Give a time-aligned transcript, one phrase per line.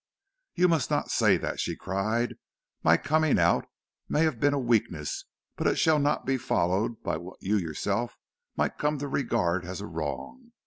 [0.55, 2.33] "You must not say that," she cried.
[2.81, 3.65] "My coming out
[4.09, 8.17] may have been a weakness, but it shall not be followed by what you yourself
[8.55, 10.53] might come to regard as a wrong.